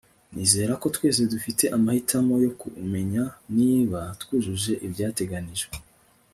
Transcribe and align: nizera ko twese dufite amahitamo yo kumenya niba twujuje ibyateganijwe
nizera 0.33 0.73
ko 0.81 0.85
twese 0.95 1.21
dufite 1.33 1.63
amahitamo 1.77 2.33
yo 2.45 2.51
kumenya 2.61 3.23
niba 3.57 3.99
twujuje 4.21 4.73
ibyateganijwe 4.85 5.75